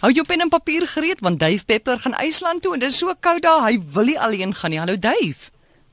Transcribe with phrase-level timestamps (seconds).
[0.00, 2.98] Hou jou pen en papier gereed want Dave Peppler gaan IJsland toe en dit is
[2.98, 4.78] so koud daar, hy wil nie alleen gaan nie.
[4.80, 5.50] Hallo Dave.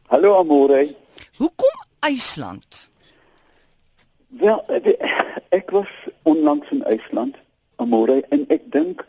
[0.07, 0.95] Hallo Amore.
[1.35, 2.89] Hoekom IJsland?
[4.39, 4.63] Wel,
[5.49, 5.91] ek was
[6.23, 7.35] onlangs in IJsland,
[7.83, 9.03] Amore, en ek dink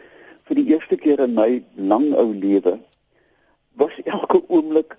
[0.50, 2.74] vir die eerste keer in my lang ou lewe
[3.78, 4.98] was elke oomblik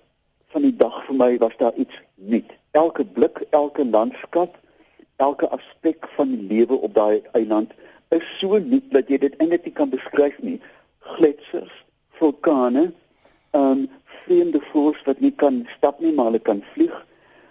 [0.56, 2.48] van die dag vir my was daar iets nuut.
[2.72, 4.56] Elke blik, elke landskap,
[5.20, 7.76] elke aspek van die lewe op daai eiland
[8.10, 10.58] is so nuut dat jy dit eintlik nie kan beskryf nie.
[11.14, 11.72] Gletsers,
[12.18, 12.90] vulkane,
[13.54, 13.88] ehm um,
[14.24, 16.94] vreemde voëls wat nie kan stap nie, maar hulle kan vlieg.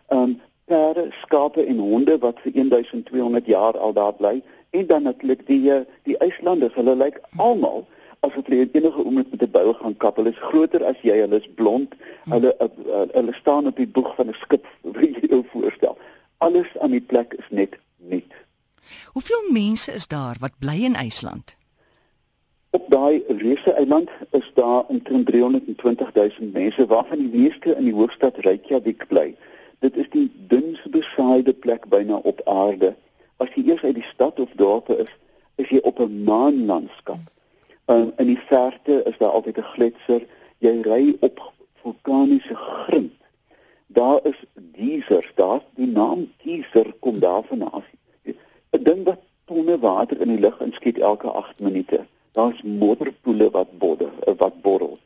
[0.08, 0.38] Ehm um,
[0.70, 5.72] perde, skape en honde wat vir 1200 jaar al daar bly en dan natuurlik die
[5.73, 7.88] eh, die IJslanders, hulle lyk almal
[8.20, 10.16] asof hulle enige oomblik met 'n bou gaan kap.
[10.16, 11.95] Hulle is groter as jy, hulle is blond.
[12.30, 14.66] Hulle uh, uh, hulle staan op die boeg van 'n skip,
[15.00, 15.98] wie jy jou voorstel.
[16.38, 17.80] Alles aan die plek is net.
[19.05, 21.57] Hoeveel mense is daar wat bly in IJsland?
[22.70, 27.94] Op daai reuse eiland is daar omtrent 320 000 mense waarvan die meeste in die
[27.94, 29.36] hoofstad Reykjavik bly.
[29.80, 32.95] Dit is die dunste besaaide plek byna op aarde.
[33.38, 35.11] As jy eers uit die stad of dorpe is,
[35.55, 37.19] is jy op 'n maanlandskap.
[37.86, 40.21] Um, in die verte is daar altyd 'n gletser.
[40.58, 41.42] Jy ry op
[41.81, 43.14] vulkaniese grind.
[43.88, 44.44] Daar is
[44.75, 47.86] geysers, daar die naam geyser kom daarvan af.
[48.72, 52.06] 'n ding wat tonne water in die lug inskiet elke 8 minute.
[52.31, 55.00] Daar's modderpoele wat bodder, eh, wat borrel.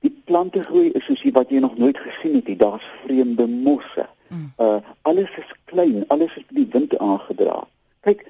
[0.00, 2.58] Die plante groei is soos wat jy nog nooit gesien het.
[2.58, 4.06] Daar's vreemde mosse.
[4.58, 7.66] Uh alles is klein, alles is met die wind aangedra.
[8.00, 8.24] Kyk,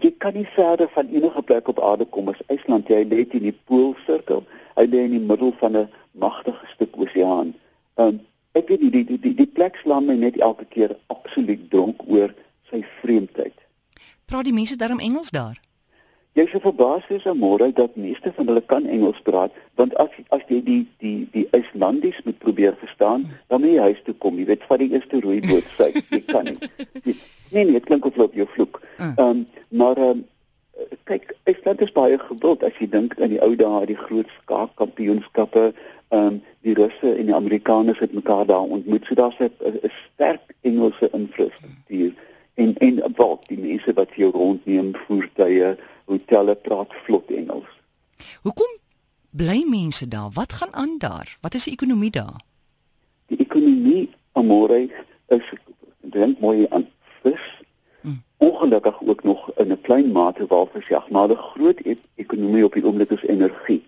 [0.00, 2.88] jy, kan nie verder van enige plek op aarde kom as IJsland.
[2.90, 4.42] Jy lê in die poolsirkel.
[4.74, 7.54] Hy lê in die middel van 'n magtige stuk oseaan.
[7.94, 8.20] Um
[8.52, 12.02] ek weet die die die die, die plek slaan my net elke keer absoluut dronk
[12.06, 12.34] oor
[12.70, 13.63] sy vreemdheid.
[14.34, 15.60] Praat die mense daarom Engels daar?
[16.34, 20.42] Jy sê verbaas is môre dat meeste van hulle kan Engels praat, want as as
[20.48, 24.40] jy die die die IJslandies moet probeer verstaan, dan moet jy huis toe kom.
[24.42, 26.58] Jy weet, vat die eerste roeiboot sy, jy kan nie.
[27.54, 28.82] Nee nee, dit klink of loop jou vloek.
[28.96, 29.12] Ah.
[29.12, 29.46] Ehm um,
[29.78, 30.26] maar ehm um,
[31.12, 35.68] kyk, IJsland is baie gewild as jy dink aan die ou dae, die groot skaakkampioenskappe,
[36.10, 39.06] ehm um, die Russe en die Amerikaners het mekaar daar ontmoet.
[39.06, 42.10] So daar's 'n sterk Engelse infrastruktuur.
[42.10, 47.70] Hmm en en wat die mense wat jou rondneem voertuie hotelle praat vlot Engels.
[48.42, 48.76] Hoekom
[49.30, 50.30] bly mense daar?
[50.32, 51.36] Wat gaan aan daar?
[51.40, 52.40] Wat is die ekonomie daar?
[53.26, 54.88] Die ekonomie Amore
[55.26, 55.52] is
[56.00, 56.86] dink mooi aan
[57.22, 57.44] vis.
[58.00, 58.22] Hmm.
[58.36, 62.84] Ongelukkig ook nog in 'n klein mate walvisjag, maar die groot e ekonomie op die
[62.84, 63.82] oomblik is energie.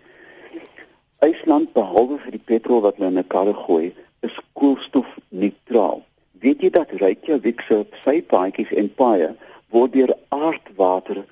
[1.19, 6.05] IJsland behalwe vir die petrol wat hulle in 'n karre gooi, is koolstofneutraal.
[6.47, 9.33] Weet jy dat Reykjavik se sypaadjies en paaie
[9.75, 11.25] word deur aardwater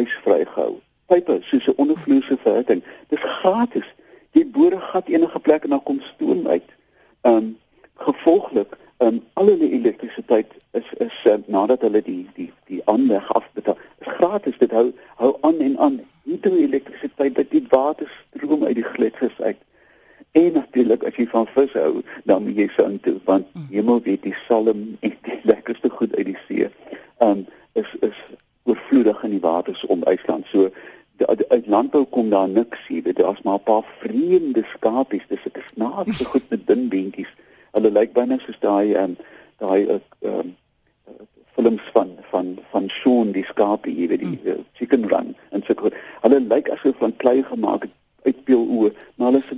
[0.00, 0.78] ysvry gehou?
[1.12, 2.80] Pype soos 'n ondervloeise verhitting.
[3.12, 3.88] Dis gratis.
[4.32, 6.68] Jy boor 'n gat enige plek en dan kom stoom uit.
[7.20, 7.58] Ehm um,
[8.06, 10.50] gevolglik, ehm um, al hulle elektrisiteit
[10.80, 13.76] is is uh, nadat hulle die die die aanleg afbetaal.
[14.00, 14.58] Is gratis.
[14.58, 16.00] Dit hou hou aan en aan.
[16.22, 19.60] Hidroelektrisiteit dat die water stroom uit die gletsers uit.
[20.34, 23.68] En natuurlik as jy van vis hou, dan moet jy soheen toe want mm.
[23.70, 26.66] hemel weet die salm en die lekkerste goed uit die see.
[27.22, 27.44] Um
[27.78, 28.18] is is
[28.64, 30.50] oorvloedig in die waters om IJsland.
[30.50, 30.72] So
[31.22, 33.06] uit landbou kom daar niks hier.
[33.06, 35.22] Dit is maar 'n paar vreemde skapies.
[35.28, 37.30] Dis 'n snaakse goed met dun beentjies.
[37.70, 39.16] Hulle lyk byna soos daai um
[39.58, 40.56] daai um
[41.54, 44.64] films van van van Shaun die skapie, jy weet die mm.
[44.72, 45.94] chicken run en so goed.
[46.20, 47.94] Hulle lyk asof van klei gemaak het
[48.24, 49.52] uitpeel oor, maar hulle is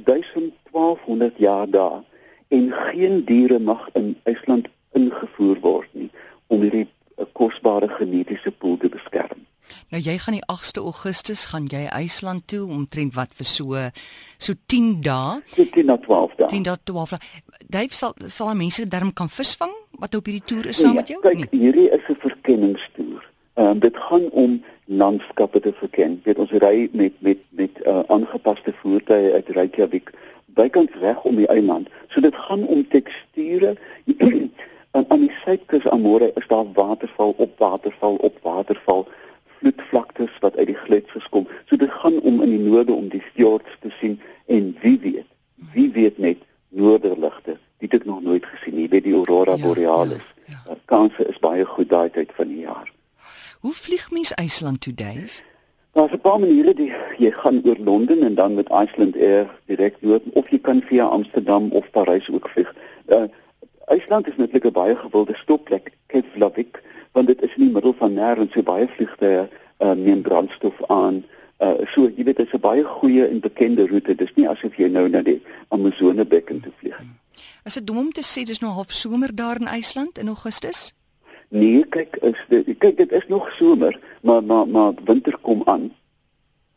[0.77, 2.03] 1200 jaar daar
[2.49, 6.11] en geen diere mag in IJsland ingevoer word nie
[6.47, 9.47] om hierdie eh, kosbare genetiese pool te beskerm.
[9.91, 13.83] Nou jy gaan die 8ste Augustus gaan jy IJsland toe omtrent wat vir so
[14.39, 15.41] so 10 dae.
[15.57, 16.51] 10 na 12 dae.
[16.53, 17.21] 10 na 12 dae.
[17.79, 19.73] Dave sal sal mense darm kan visvang
[20.03, 21.21] wat op hierdie toer is saam nee, met jou?
[21.25, 21.61] Kyk, nee.
[21.65, 23.25] hierdie is 'n verkenningstoer.
[23.57, 26.21] Ehm um, dit gaan om landskappe te verken.
[26.25, 30.13] Weet ons ry met met met uh, aangepaste voertuie uit Reykjavik
[30.57, 31.89] bykans reg om die eiland.
[32.09, 33.77] So dit gaan om teksture.
[34.97, 39.09] aan aan die suidkus Amore is daar waterval op waterval op waterval
[39.59, 41.49] vloedvlaktes wat uit die gletsers kom.
[41.69, 45.29] So dit gaan om in die noorde om die fjords te sien en wie weet,
[45.73, 47.59] wie weet net noorderligte.
[47.79, 48.89] Dit het ek nog nooit gesien nie.
[48.89, 50.25] Weet die aurora ja, borealis.
[50.47, 50.77] Ja, ja.
[50.85, 52.93] Kanse is baie goed daai tyd van die jaar.
[53.61, 55.43] Hoe vlieg mens IJsland toe, Dave?
[55.97, 59.95] Daar's 'n paar maniere die jy gaan oor Londen en dan met Iceland Air direk
[60.01, 62.75] noord of jy kan via Amsterdam of Parys ook vlieg.
[63.09, 63.25] Uh
[63.87, 66.83] IJsland is netlik 'n baie gewilde stopplek, Keflavik,
[67.13, 69.49] want dit is in die middel van nêrens so baie vliegtye
[69.79, 71.25] uh neem brandstof aan
[71.59, 74.15] Uh so jy weet dit is 'n baie goeie en bekende roete.
[74.15, 77.17] Dis nie asof jy nou na die Amazone bekken toe vlieg nie.
[77.65, 80.96] Is dit dom om te sê dis nou half somer daar in IJsland in Augustus?
[81.49, 85.93] Nee, kyk, is dit kyk dit is nog somer, maar maar maar winter kom aan.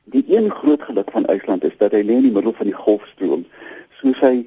[0.04, 2.78] Die een groot geluk van IJsland is dat hy lê in die middel van die
[2.78, 3.46] Golfstroom.
[3.98, 4.46] So sy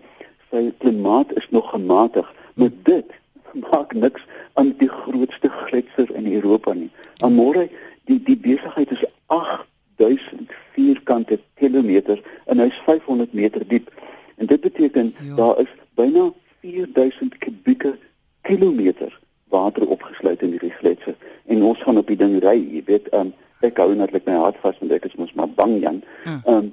[0.50, 3.10] sy klimaat is nog gematig, maar dit
[3.70, 4.22] maak niks
[4.54, 6.90] aan die grootste gletser in Europa nie.
[7.18, 7.68] Amore,
[8.06, 13.90] die die besigheid is 8000 vierkante kilometer en hy's 500 meter diep.
[14.36, 15.34] En dit beteken ja.
[15.34, 16.30] daar is byna
[16.60, 17.96] 4000 kubieke
[18.42, 19.18] kilometer
[19.52, 21.16] water opgesluit in hierdie gletser
[21.46, 23.32] en ons gaan op die ding ry, jy weet, um,
[23.66, 26.00] ek hou netlik my hart vas want ek is mos maar bang Jan.
[26.24, 26.38] Hm.
[26.44, 26.72] Ehm um,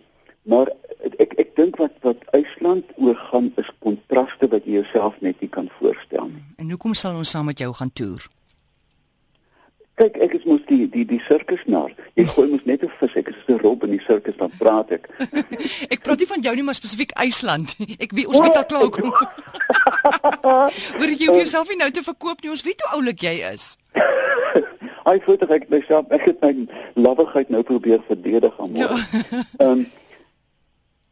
[0.49, 0.71] maar
[1.21, 5.67] ek ek dink wat wat IJsland oorgaan is kontraste wat jy jouself net nie kan
[5.77, 6.43] voorstel nie.
[6.57, 8.25] En hoekom sal ons saam met jou gaan toer?
[9.99, 11.91] Kyk, ek is mos die die die sirkusnaar.
[12.15, 14.91] Jy gooi mos net 'n vis, ek is 'n rob in die sirkus dan praat
[14.95, 15.09] ek.
[15.93, 17.75] ek praat nie van jou nie, maar spesifiek IJsland.
[18.03, 19.11] Ek weet ons weet al klaar hoekom.
[20.99, 22.51] Word jy vir jouself nie nou te verkoop nie?
[22.55, 23.75] Ons weet hoe oulik jy is.
[25.03, 26.53] Ai, voel ek myself, ek het my
[26.95, 28.99] lawwigheid nou probeer verdedig aan môre.
[29.03, 29.43] Ja.
[29.59, 29.87] Ehm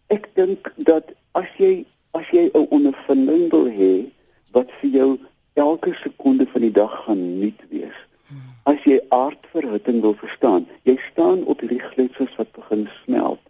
[0.07, 1.84] ek dink dat as jy
[2.16, 4.07] as jy 'n ondervinding wil hê
[4.56, 5.10] wat vir jou
[5.54, 7.96] elke sekonde van die dag gaan nuut wees
[8.88, 13.42] jy aardverhitting wil verstaan, jy staan op hierdie gletsers wat begin smelt.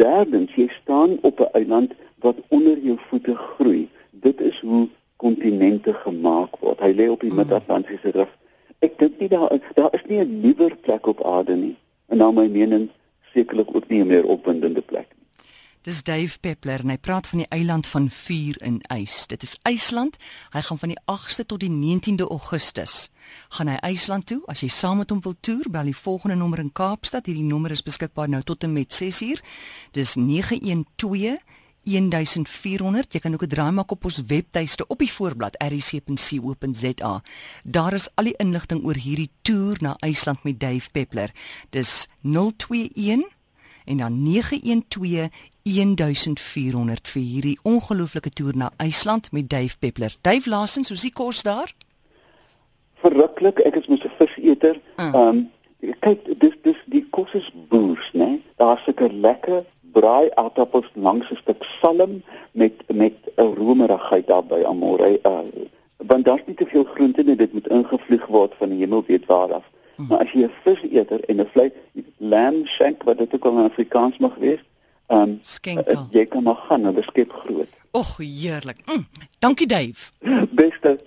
[0.00, 1.94] Derdens, jy staan op 'n eiland
[2.24, 3.88] wat onder jou voete groei.
[4.10, 6.80] Dit is hoe kontinente gemaak word.
[6.80, 7.36] Hy lê op die mm.
[7.36, 8.32] Mid-Atlantiese rif.
[8.80, 11.76] Ek dink nie daar daar is nie 'n nuwer plek op aarde nie.
[12.08, 12.88] En na my mening
[13.32, 15.19] sekerlik ook nie 'n meer opwindende plek nie.
[15.82, 19.22] Dis Dave Peppler en hy praat van die eiland van vuur en ys.
[19.32, 20.18] Dit is IJsland.
[20.52, 23.08] Hy gaan van die 8ste tot die 19de Augustus.
[23.56, 24.42] Gaan hy IJsland toe?
[24.44, 27.30] As jy saam met hom wil toer, bel die volgende nommer in Kaapstad.
[27.32, 29.40] Hierdie nommer is beskikbaar nou tot en met 6uur.
[29.96, 31.40] Dis 912
[31.88, 37.22] 1400 jy kan ook 'n draai maak op ons webtuiste op die voorblad rc.co.za
[37.64, 41.32] daar is al die inligting oor hierdie toer na IJsland met Dave Peppler
[41.70, 43.40] dis 021
[43.84, 45.28] en dan 912
[45.62, 50.16] 1400 vir hierdie ongelooflike toer na IJsland met Dave Peppler.
[50.20, 51.74] Dave Lassens, hoe sien kos daar?
[52.94, 54.80] Verruklik, ek is mos 'n viseter.
[54.96, 55.06] Ah.
[55.06, 55.28] Ehm ah.
[55.28, 55.50] um,
[56.00, 58.40] kyk, dis dis die kos is boers, né?
[58.56, 62.22] Daar's seker lekker braai aardappels langs 'n stuk salm
[62.52, 65.18] met met 'n romerigheid daarbey amore.
[65.22, 65.38] Uh,
[65.96, 69.26] want daar's nie te veel groente nie, dit moet ingevlieg word van die hemel weet
[69.26, 69.64] waar af.
[69.96, 70.06] Hmm.
[70.08, 71.72] Maar as jy 'n viseter en 'n vleis
[72.16, 74.60] lamb shank wat dit ook al in Afrikaans mag wees,
[75.10, 75.92] ehm um, skenkel.
[75.92, 77.78] Uh, jy kan maar gaan, hulle skep groot.
[77.90, 78.82] Och, heerlik.
[78.86, 79.06] Mm,
[79.38, 80.10] dankie Dave.
[80.60, 80.98] Beste